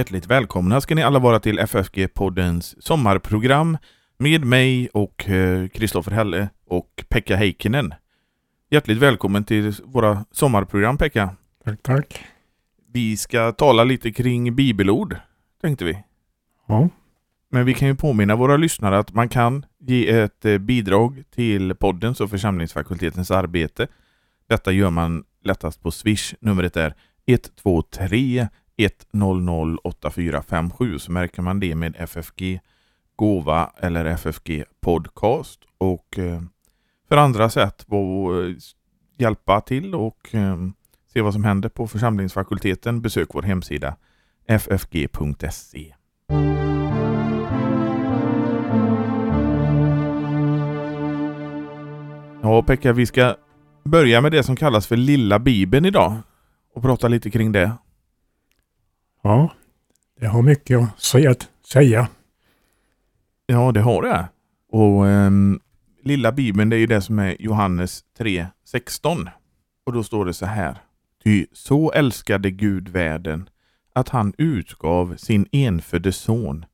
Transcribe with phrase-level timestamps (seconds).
[0.00, 3.78] Hjärtligt välkomna ska ni alla vara till FFG-poddens sommarprogram
[4.18, 5.28] med mig och
[5.72, 7.94] Kristoffer Helle och Pekka Heikkinen.
[8.70, 11.36] Hjärtligt välkommen till våra sommarprogram Pekka.
[11.64, 12.24] Tack, tack.
[12.92, 15.16] Vi ska tala lite kring bibelord,
[15.62, 16.02] tänkte vi.
[16.68, 16.88] Ja.
[17.50, 21.74] Men vi kan ju påminna våra lyssnare att man kan ge ett eh, bidrag till
[21.74, 23.86] poddens och församlingsfakultetens arbete.
[24.48, 26.34] Detta gör man lättast på Swish.
[26.40, 26.94] Numret är
[27.26, 28.48] 123
[28.84, 32.60] 100 8457 så märker man det med FFG
[33.16, 36.42] Gåva eller FFG Podcast och eh,
[37.08, 38.62] för andra sätt att
[39.18, 40.56] hjälpa till och eh,
[41.12, 43.96] se vad som händer på församlingsfakulteten besök vår hemsida
[44.48, 45.94] ffg.se.
[52.42, 53.36] Ja, Pekka, vi ska
[53.84, 56.16] börja med det som kallas för Lilla Bibeln idag
[56.74, 57.72] och prata lite kring det.
[59.22, 59.52] Ja,
[60.20, 61.00] det har mycket att
[61.64, 62.08] säga.
[63.46, 64.28] Ja, det har det.
[64.68, 65.60] Och um,
[66.02, 69.28] Lilla Bibeln, det är ju det som är Johannes 3.16.
[69.86, 70.78] Och då står det så här.
[71.24, 73.48] Ty så älskade Gud världen
[73.92, 76.64] att han utgav sin enfödde son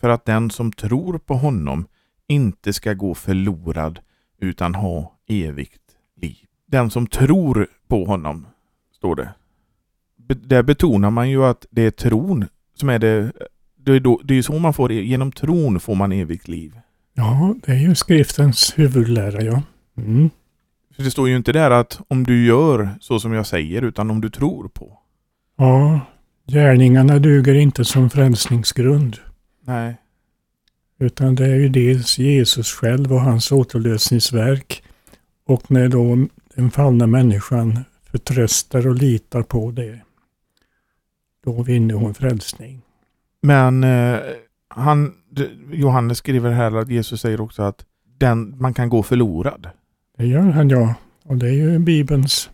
[0.00, 1.86] för att den som tror på honom
[2.26, 4.00] inte ska gå förlorad
[4.38, 5.82] utan ha evigt
[6.16, 6.46] liv.
[6.66, 8.46] Den som tror på honom,
[8.92, 9.34] står det.
[10.18, 13.32] Där betonar man ju att det är tron som är det.
[13.76, 16.72] Det är, då, det är så man får, genom tron får man evigt liv.
[17.14, 19.62] Ja, det är ju skriftens huvudlära, ja.
[19.96, 20.30] Mm.
[20.96, 24.10] För det står ju inte där att om du gör så som jag säger, utan
[24.10, 24.98] om du tror på.
[25.56, 26.00] Ja,
[26.46, 29.16] gärningarna duger inte som frälsningsgrund.
[29.64, 29.96] Nej.
[30.98, 34.82] Utan det är ju dels Jesus själv och hans återlösningsverk
[35.46, 40.00] och när då den fallna människan förtröstar och litar på det,
[41.46, 42.82] då vinner hon frälsning.
[43.42, 44.18] Men eh,
[44.68, 45.12] han,
[45.72, 47.84] Johannes skriver här att Jesus säger också att
[48.18, 49.68] den, man kan gå förlorad.
[50.18, 50.94] Det gör han ja.
[51.24, 52.50] Och det är ju Bibelns,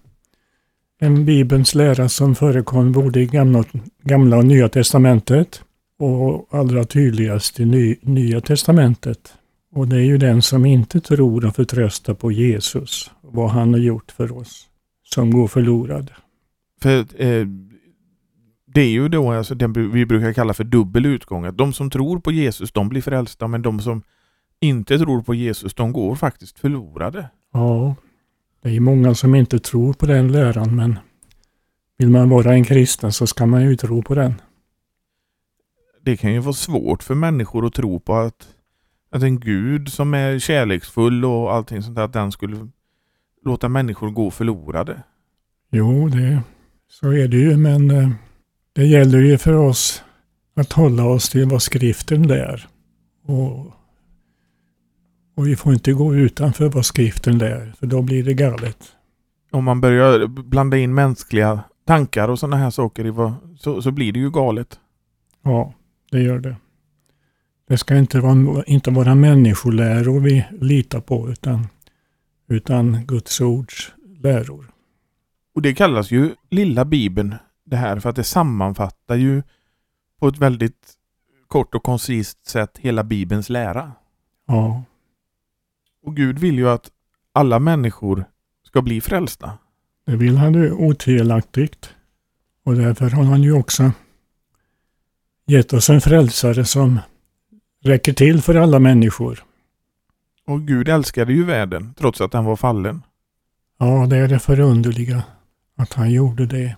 [1.00, 3.64] en Bibelns lära som förekom både i gamla,
[4.02, 5.62] gamla och Nya Testamentet
[5.98, 9.34] och allra tydligast i ny, Nya Testamentet.
[9.74, 13.80] Och det är ju den som inte tror och förtröstar på Jesus, vad han har
[13.80, 14.68] gjort för oss,
[15.04, 16.10] som går förlorad.
[16.82, 17.46] För eh,
[18.74, 21.44] Det är ju då alltså det vi brukar kalla för dubbel utgång.
[21.44, 24.02] Att de som tror på Jesus, de blir frälsta, men de som
[24.60, 27.28] inte tror på Jesus, de går faktiskt förlorade.
[27.52, 27.94] Ja,
[28.62, 30.98] det är många som inte tror på den läran, men
[31.98, 34.34] vill man vara en kristen så ska man ju tro på den.
[36.00, 38.48] Det kan ju vara svårt för människor att tro på att
[39.12, 42.68] att en gud som är kärleksfull och allting sånt där, att den skulle
[43.44, 45.02] låta människor gå förlorade.
[45.70, 46.42] Jo, det,
[46.88, 48.10] så är det ju, men eh,
[48.72, 50.02] det gäller ju för oss
[50.54, 52.66] att hålla oss till vad skriften lär.
[53.26, 53.66] Och,
[55.36, 58.78] och vi får inte gå utanför vad skriften lär, för då blir det galet.
[59.50, 63.90] Om man börjar blanda in mänskliga tankar och sådana här saker i vad, så, så
[63.90, 64.80] blir det ju galet.
[65.42, 65.74] Ja,
[66.10, 66.56] det gör det.
[67.68, 71.66] Det ska inte vara, inte vara människoläror vi litar på utan,
[72.48, 74.70] utan Guds ords läror.
[75.54, 79.42] Och det kallas ju lilla bibeln det här för att det sammanfattar ju
[80.20, 80.92] på ett väldigt
[81.48, 83.92] kort och koncist sätt hela bibelns lära.
[84.46, 84.84] Ja.
[86.02, 86.90] Och Gud vill ju att
[87.32, 88.24] alla människor
[88.66, 89.58] ska bli frälsta.
[90.06, 91.94] Det vill han ju otvivelaktigt.
[92.64, 93.92] Och därför har han ju också
[95.46, 96.98] gett oss en frälsare som
[97.84, 99.44] räcker till för alla människor.
[100.46, 103.02] Och Gud älskade ju världen trots att den var fallen.
[103.78, 105.22] Ja, det är det förunderliga
[105.76, 106.76] att han gjorde det.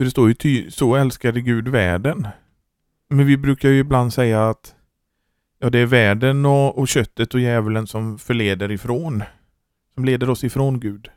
[0.00, 2.26] För det står ju ty så älskade Gud världen.
[3.10, 4.74] Men vi brukar ju ibland säga att
[5.58, 9.22] ja, det är världen och, och köttet och djävulen som förleder ifrån.
[9.94, 11.08] Som leder oss ifrån Gud.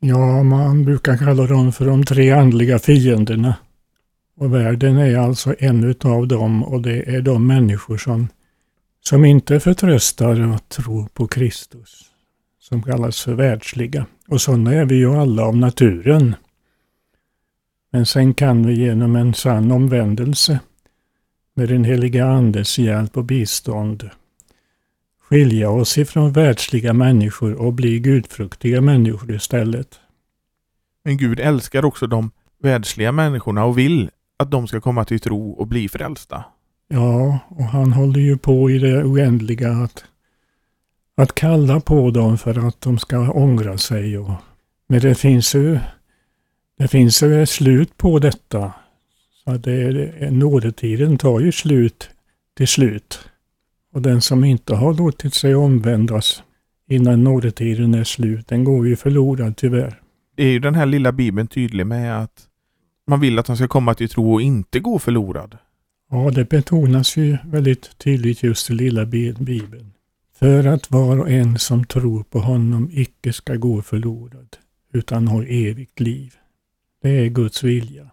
[0.00, 3.56] Ja, man brukar kalla dem för de tre andliga fienderna.
[4.36, 8.28] Och världen är alltså en utav dem och det är de människor som
[9.00, 12.02] som inte förtröstar och tror på Kristus,
[12.60, 14.06] som kallas för världsliga.
[14.28, 16.34] Och sådana är vi ju alla av naturen.
[17.92, 20.60] Men sen kan vi genom en sann omvändelse
[21.54, 24.10] med den heliga Andes hjälp och bistånd
[25.32, 30.00] skilja oss ifrån världsliga människor och bli gudfruktiga människor istället.
[31.04, 32.30] Men Gud älskar också de
[32.62, 36.44] världsliga människorna och vill att de ska komma till tro och bli frälsta.
[36.88, 40.04] Ja, och han håller ju på i det oändliga att,
[41.16, 44.18] att kalla på dem för att de ska ångra sig.
[44.18, 44.32] Och,
[44.88, 45.78] men det finns ju
[46.82, 48.72] det finns ett slut på detta
[49.44, 52.10] Så det nådetiden tar ju slut
[52.56, 53.18] till slut.
[53.92, 56.42] Och den som inte har låtit sig omvändas
[56.88, 60.00] innan nådetiden är slut, den går ju förlorad tyvärr.
[60.36, 62.46] Det är ju den här lilla bibeln tydlig med att
[63.06, 65.58] man vill att han ska komma till tro och inte gå förlorad.
[66.10, 69.92] Ja, det betonas ju väldigt tydligt just i lilla bibeln.
[70.38, 74.56] För att var och en som tror på honom icke ska gå förlorad,
[74.92, 76.34] utan har evigt liv.
[77.02, 78.10] Det är Guds vilja.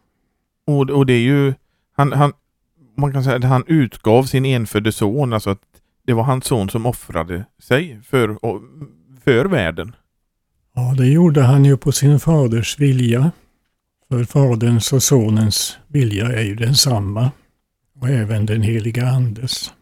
[0.67, 1.53] Och, och det är ju,
[1.95, 2.33] han, han,
[2.97, 5.61] man kan säga att han utgav sin enfödde son, alltså att
[6.05, 8.37] det var hans son som offrade sig för,
[9.23, 9.95] för världen.
[10.75, 13.31] Ja, det gjorde han ju på sin faders vilja.
[14.09, 17.31] För faderns och sonens vilja är ju densamma.
[18.01, 19.73] Och även den heliga andes.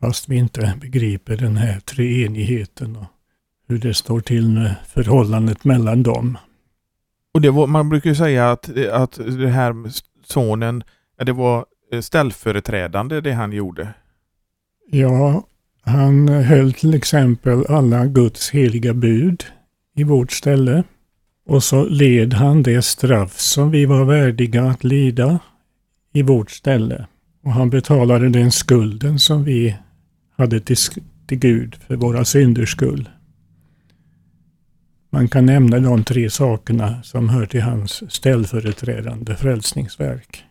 [0.00, 3.06] Fast vi inte begriper den här treenigheten och
[3.68, 6.38] hur det står till med förhållandet mellan dem.
[7.36, 9.74] Och det var, man brukar ju säga att, att det här
[10.24, 10.82] sonen,
[11.24, 13.88] det var eh, ställföreträdande det han gjorde.
[14.90, 15.46] Ja,
[15.82, 19.44] han höll till exempel alla Guds heliga bud
[19.96, 20.84] i vårt ställe.
[21.46, 25.38] Och så led han det straff som vi var värdiga att lida
[26.12, 27.06] i vårt ställe.
[27.44, 29.76] Och han betalade den skulden som vi
[30.36, 30.76] hade till,
[31.26, 33.08] till Gud för våra synders skull.
[35.16, 40.44] Man kan nämna de tre sakerna som hör till hans ställföreträdande frälsningsverk.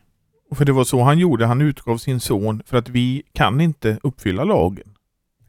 [0.56, 3.97] För det var så han gjorde, han utgav sin son för att vi kan inte
[4.03, 4.88] uppfylla lagen.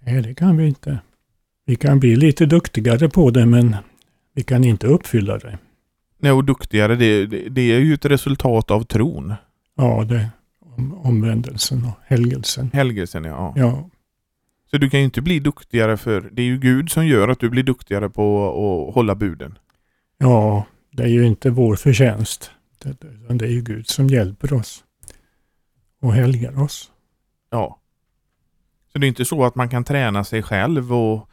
[0.06, 0.98] Nej, det kan vi inte.
[1.66, 3.76] Vi kan bli lite duktigare på det men
[4.34, 5.58] vi kan inte uppfylla det.
[6.18, 9.34] Nej, och duktigare det, det, det är ju ett resultat av tron.
[9.76, 10.30] Ja, det
[10.60, 12.70] om, omvändelsen och helgelsen.
[12.72, 13.52] Helgelsen, ja.
[13.56, 13.90] ja.
[14.76, 17.40] Så du kan ju inte bli duktigare för det är ju Gud som gör att
[17.40, 18.48] du blir duktigare på
[18.88, 19.58] att hålla buden.
[20.18, 22.50] Ja, det är ju inte vår förtjänst.
[23.28, 24.84] Det är ju Gud som hjälper oss
[26.00, 26.90] och helgar oss.
[27.50, 27.78] Ja.
[28.92, 31.28] Så det är inte så att man kan träna sig själv och,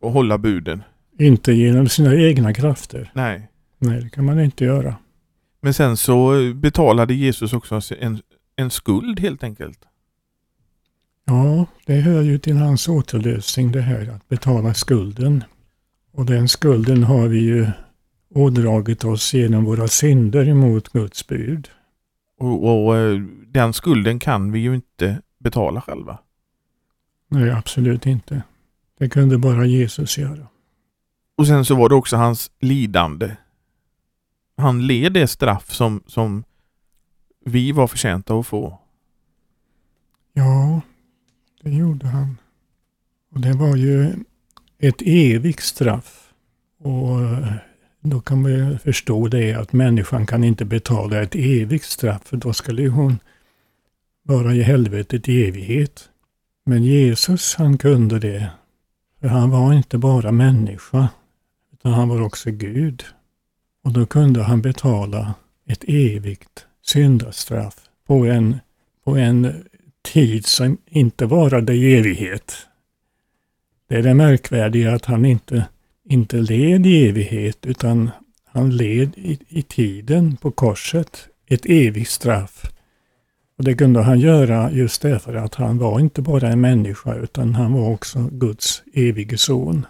[0.00, 0.82] och hålla buden?
[1.18, 3.10] Inte genom sina egna krafter.
[3.14, 3.48] Nej.
[3.78, 4.96] Nej, det kan man inte göra.
[5.60, 8.22] Men sen så betalade Jesus också en,
[8.56, 9.78] en skuld helt enkelt.
[11.24, 15.44] Ja, det hör ju till hans återlösning det här att betala skulden.
[16.12, 17.66] Och den skulden har vi ju
[18.34, 21.68] ådragit oss genom våra synder emot Guds bud.
[22.38, 26.18] Och, och, eh, den skulden kan vi ju inte betala själva.
[27.28, 28.42] Nej, absolut inte.
[28.98, 30.46] Det kunde bara Jesus göra.
[31.36, 33.36] Och sen så var det också hans lidande.
[34.56, 36.44] Han led det straff som, som
[37.44, 38.80] vi var förtjänta att få.
[40.32, 40.80] Ja,
[41.64, 42.36] det gjorde han.
[43.32, 44.12] Och det var ju
[44.78, 46.32] ett evigt straff.
[46.78, 47.52] Och eh,
[48.00, 52.36] då kan man ju förstå det att människan kan inte betala ett evigt straff för
[52.36, 53.18] då skulle hon
[54.22, 56.08] vara i helvetet i evighet.
[56.66, 58.50] Men Jesus han kunde det.
[59.20, 61.08] För han var inte bara människa
[61.72, 63.04] utan han var också Gud.
[63.84, 65.34] Och då kunde han betala
[65.66, 67.76] ett evigt syndastraff
[68.06, 68.56] på en,
[69.04, 69.64] på en
[70.04, 72.54] tid som inte varade i evighet.
[73.88, 75.66] Det är det märkvärdiga att han inte,
[76.04, 78.10] inte led i evighet utan
[78.44, 82.62] han led i, i tiden på korset ett evigt straff.
[83.58, 87.54] Och Det kunde han göra just därför att han var inte bara en människa utan
[87.54, 89.86] han var också Guds evige son.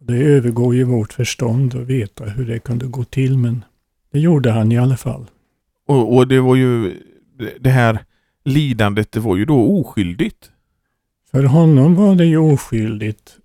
[0.00, 3.64] Det övergår ju vårt förstånd att veta hur det kunde gå till men
[4.12, 5.26] det gjorde han i alla fall.
[5.86, 7.00] Och, och det var ju
[7.60, 8.04] det här
[8.44, 10.50] lidandet, det var ju då oskyldigt.
[11.30, 13.36] För honom var det ju oskyldigt.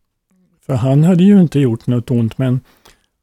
[0.65, 2.60] För han hade ju inte gjort något ont men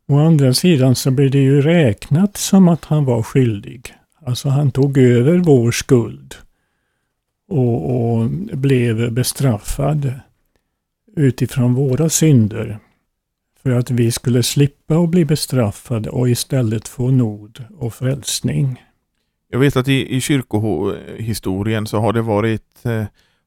[0.08, 3.94] å andra sidan så blev det ju räknat som att han var skyldig.
[4.26, 6.34] Alltså han tog över vår skuld
[7.48, 10.12] och, och blev bestraffad
[11.16, 12.78] utifrån våra synder.
[13.62, 18.82] För att vi skulle slippa att bli bestraffade och istället få nåd och frälsning.
[19.48, 23.04] Jag vet att i, i kyrkohistorien så har det varit eh,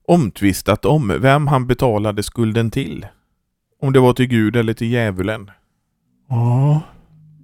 [0.08, 3.06] omtvistat om vem han betalade skulden till.
[3.82, 5.52] Om det var till Gud eller till djävulen.
[6.30, 6.82] Ja,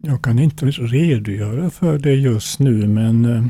[0.01, 3.45] jag kan inte redogöra för det just nu men eh,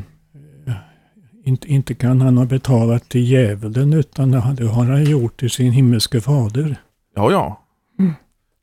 [1.45, 5.71] inte, inte kan han ha betalat till djävulen utan det har han gjort till sin
[5.71, 6.75] himmelske fader.
[7.15, 7.65] Ja, ja.
[8.00, 8.13] Mm.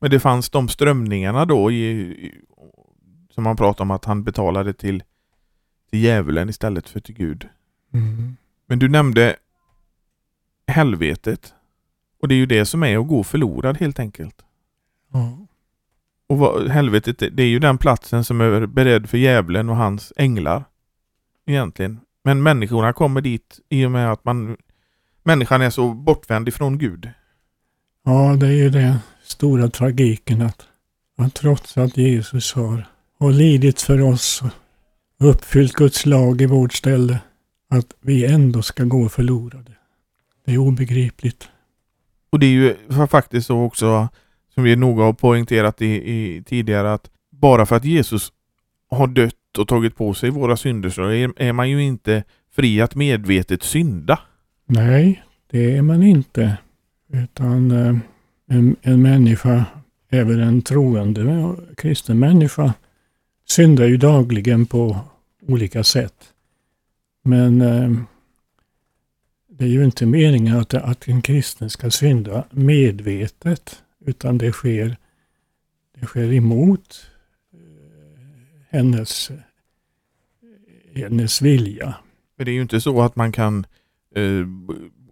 [0.01, 2.15] Men det fanns de strömningarna då i,
[3.35, 5.03] som man pratar om att han betalade till
[5.93, 7.47] till djävulen istället för till Gud.
[7.93, 8.37] Mm.
[8.67, 9.35] Men du nämnde
[10.67, 11.53] helvetet.
[12.21, 14.35] Och det är ju det som är att gå förlorad helt enkelt.
[15.11, 15.47] Ja.
[16.27, 20.13] Och vad, helvetet, det är ju den platsen som är beredd för djävulen och hans
[20.15, 20.63] änglar.
[21.45, 21.99] Egentligen.
[22.23, 24.57] Men människorna kommer dit i och med att man
[25.23, 27.09] människan är så bortvänd ifrån Gud.
[28.05, 30.67] Ja, det är ju den stora tragiken att,
[31.17, 32.87] att trots att Jesus har,
[33.19, 34.43] har lidit för oss
[35.25, 37.19] uppfyllt Guds lag i vårt ställe,
[37.69, 39.71] att vi ändå ska gå förlorade.
[40.45, 41.49] Det är obegripligt.
[42.29, 42.75] Och det är ju
[43.07, 44.07] faktiskt så också,
[44.53, 48.31] som vi noga har poängterat i, i tidigare, att bara för att Jesus
[48.89, 52.23] har dött och tagit på sig våra synder så är, är man ju inte
[52.55, 54.19] fri att medvetet synda.
[54.65, 56.57] Nej, det är man inte.
[57.13, 57.97] Utan eh,
[58.49, 59.65] en, en människa,
[60.09, 62.73] även en troende kristen människa,
[63.49, 64.99] syndar ju dagligen på
[65.47, 66.33] olika sätt.
[67.23, 67.91] Men eh,
[69.49, 74.97] det är ju inte meningen att, att en kristen ska synda medvetet, utan det sker,
[75.99, 77.05] det sker emot
[77.53, 77.59] eh,
[78.69, 79.31] hennes,
[80.95, 81.95] hennes vilja.
[82.35, 83.65] Men det är ju inte så att man kan
[84.15, 84.45] eh,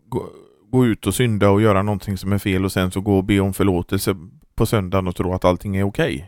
[0.05, 0.29] gå,
[0.69, 3.23] gå, ut och synda och göra någonting som är fel och sen så gå och
[3.23, 4.15] be om förlåtelse
[4.55, 6.15] på söndagen och tro att allting är okej.
[6.15, 6.27] Okay.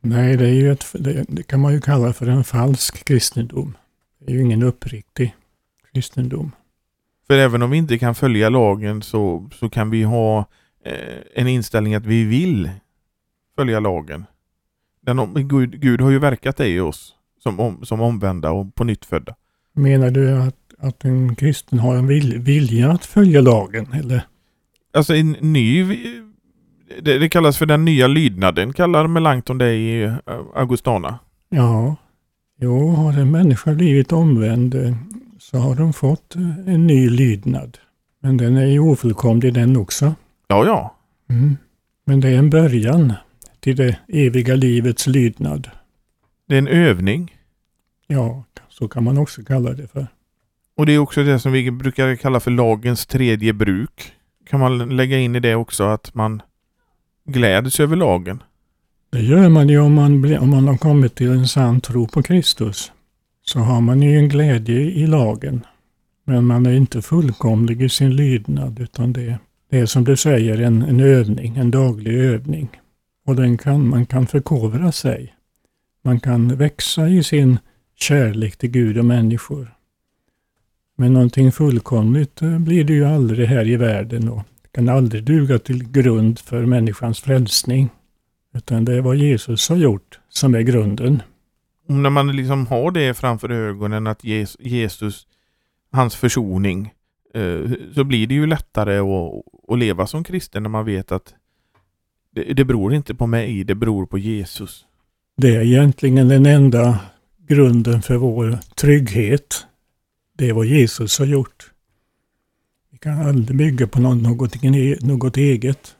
[0.00, 3.76] Nej, det, är ju ett, det, det, kan man ju kalla för en falsk kristendom.
[4.18, 5.34] Det är ju ingen uppriktig
[5.92, 6.52] kristendom.
[7.26, 10.38] För även om vi inte kan följa lagen så, så kan vi ha
[10.84, 10.94] eh,
[11.34, 12.70] en inställning att vi vill
[13.56, 14.24] följa lagen.
[15.00, 18.84] Den, Gud, Gud har ju verkat det i oss som, om, som omvända och på
[18.84, 19.34] nytt födda.
[19.72, 23.92] Menar du att, att en kristen har en vil, vilja att följa lagen?
[23.92, 24.22] Eller?
[24.92, 25.84] Alltså en ny,
[26.98, 30.14] det, det kallas för den nya lydnaden, kallar Melanchthon det i eh,
[30.54, 31.18] Augustana.
[31.48, 31.96] Ja,
[32.60, 34.94] jo, har en människa blivit omvänd eh,
[35.38, 37.78] så har de fått eh, en ny lydnad.
[38.22, 40.14] Men den är ju ofullkomlig den också.
[40.48, 40.96] Ja, ja.
[41.28, 41.56] Mm.
[42.06, 43.12] Men det är en början
[43.60, 45.70] till det eviga livets lydnad.
[46.48, 47.34] Det är en övning.
[48.06, 50.06] Ja, så kan man också kalla det för.
[50.76, 54.12] Och det är också det som vi brukar kalla för lagens tredje bruk.
[54.46, 56.42] Kan man lägga in i det också att man
[57.32, 58.42] gläds över lagen?
[59.12, 62.22] Det gör man ju om man, om man har kommit till en sann tro på
[62.22, 62.92] Kristus
[63.42, 65.66] så har man ju en glädje i lagen.
[66.24, 69.38] Men man är inte fullkomlig i sin lydnad utan det,
[69.70, 72.68] det är som du säger en, en övning, en daglig övning.
[73.26, 75.34] Och den kan, man kan förkovra sig.
[76.02, 77.58] Man kan växa i sin
[77.96, 79.74] kärlek till Gud och människor.
[80.96, 85.58] Men någonting fullkomligt eh, blir det ju aldrig här i världen och kan aldrig duga
[85.58, 87.90] till grund för människans frälsning.
[88.54, 91.22] Utan det är vad Jesus har gjort som är grunden
[91.90, 94.24] när man liksom har det framför ögonen att
[94.60, 95.26] Jesus,
[95.92, 96.92] hans försoning,
[97.34, 97.60] eh,
[97.94, 101.34] så blir det ju lättare att, att leva som kristen när man vet att
[102.34, 104.84] det, det beror inte på mig, det beror på Jesus.
[105.36, 107.00] Det är egentligen den enda
[107.46, 109.66] grunden för vår trygghet.
[110.38, 111.70] Det är vad Jesus har gjort.
[113.00, 115.96] Kan aldrig bygga på något, något eget.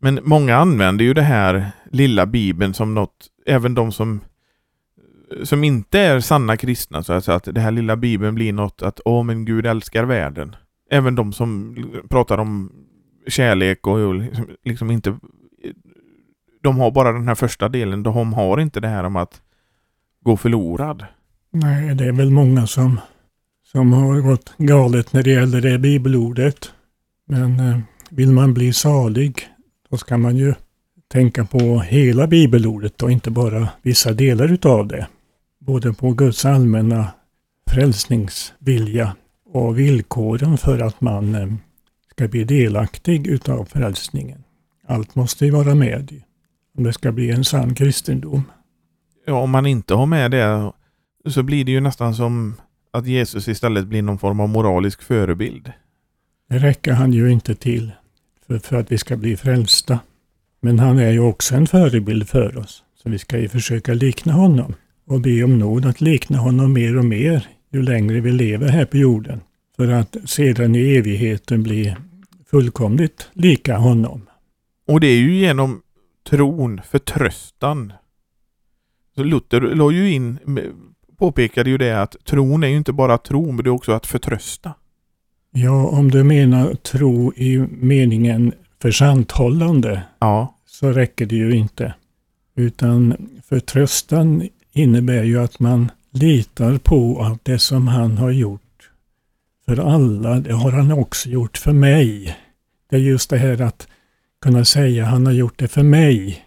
[0.00, 4.20] Men många använder ju det här lilla bibeln som något, även de som
[5.44, 8.82] som inte är sanna kristna så att, säga, att det här lilla bibeln blir något
[8.82, 10.56] att åh men Gud älskar världen.
[10.90, 11.76] Även de som
[12.08, 12.72] pratar om
[13.28, 15.18] kärlek och liksom, liksom inte
[16.62, 18.02] de har bara den här första delen.
[18.02, 19.42] De har inte det här om att
[20.20, 21.04] gå förlorad.
[21.50, 23.00] Nej, det är väl många som,
[23.72, 26.72] som har gått galet när det gäller det bibelordet.
[27.28, 27.78] Men eh,
[28.10, 29.48] vill man bli salig,
[29.90, 30.54] då ska man ju
[31.08, 35.06] tänka på hela bibelordet och inte bara vissa delar utav det
[35.58, 37.08] både på Guds allmänna
[37.70, 39.16] frälsningsvilja
[39.52, 41.48] och villkoren för att man eh,
[42.10, 44.44] ska bli delaktig utav frälsningen.
[44.86, 46.22] Allt måste ju vara med
[46.78, 48.42] om det ska bli en sann kristendom.
[49.26, 50.72] Ja, om man inte har med det
[51.26, 52.54] så blir det ju nästan som
[52.96, 55.72] att Jesus istället blir någon form av moralisk förebild.
[56.48, 57.92] Det räcker han ju inte till
[58.46, 59.98] för, för att vi ska bli frälsta.
[60.60, 64.32] Men han är ju också en förebild för oss, så vi ska ju försöka likna
[64.32, 64.74] honom
[65.06, 68.84] och be om nåd att likna honom mer och mer ju längre vi lever här
[68.84, 69.40] på jorden.
[69.76, 71.96] För att sedan i evigheten bli
[72.50, 74.26] fullkomligt lika honom.
[74.86, 75.82] Och det är ju genom
[76.28, 77.92] tron, förtröstan.
[79.14, 80.38] Så Luther la ju in,
[81.18, 84.06] påpekade ju det att tron är ju inte bara tro, men det är också att
[84.06, 84.74] förtrösta.
[85.50, 90.54] Ja, om du menar tro i meningen försanthållande ja.
[90.66, 91.94] så räcker det ju inte.
[92.56, 98.90] Utan förtröstan innebär ju att man litar på att det som han har gjort
[99.66, 102.36] för alla, det har han också gjort för mig.
[102.90, 103.88] Det är just det här att
[104.40, 106.45] kunna säga han har gjort det för mig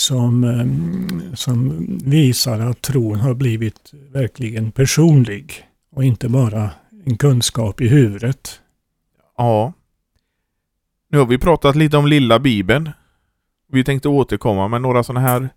[0.00, 6.70] som, ehm, som visar att tron har blivit verkligen personlig och inte bara
[7.06, 8.60] en kunskap i huvudet.
[9.36, 9.72] Ja.
[11.08, 12.90] Nu har vi pratat lite om lilla bibeln.
[13.72, 15.48] Vi tänkte återkomma med några sådana här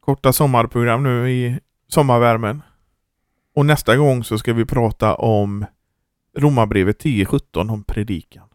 [0.00, 2.62] korta sommarprogram nu i sommarvärmen.
[3.54, 5.66] Och nästa gång så ska vi prata om
[6.38, 8.48] Romarbrevet 10.17 om predikan.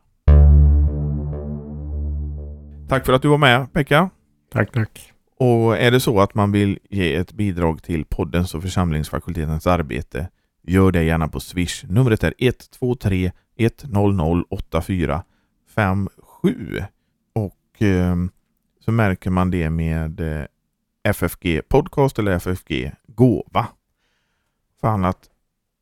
[2.90, 4.10] Tack för att du var med Pekka.
[4.54, 5.11] Tack, tack.
[5.44, 10.30] Och är det så att man vill ge ett bidrag till poddens och församlingsfakultetens arbete,
[10.64, 11.84] gör det gärna på Swish.
[11.90, 16.84] Numret är 123 100 8457.
[17.34, 18.16] Och eh,
[18.80, 20.46] så märker man det med eh,
[21.04, 23.68] FFG Podcast eller FFG Gåva.
[24.82, 25.30] För annat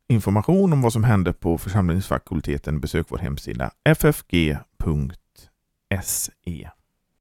[0.09, 4.59] information om vad som händer på församlingsfakulteten besök vår hemsida ffg.se.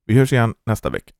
[0.07, 1.18] Vi hörs igen nästa vecka.